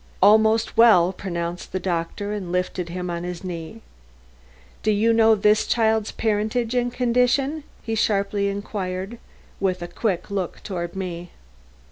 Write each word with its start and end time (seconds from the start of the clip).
"Almost 0.19 0.77
well," 0.77 1.13
pronounced 1.13 1.71
the 1.73 1.79
doctor, 1.79 2.33
and 2.33 2.51
lifted 2.51 2.89
him 2.89 3.11
on 3.11 3.23
his 3.23 3.43
knee. 3.43 3.83
"Do 4.81 4.89
you 4.89 5.13
know 5.13 5.35
this 5.35 5.67
child's 5.67 6.11
parentage 6.11 6.73
and 6.73 6.91
condition?" 6.91 7.63
he 7.83 7.93
sharply 7.93 8.47
inquired, 8.47 9.19
with 9.59 9.83
a 9.83 9.87
quick 9.87 10.31
look 10.31 10.63
toward 10.63 10.95
me. 10.95 11.29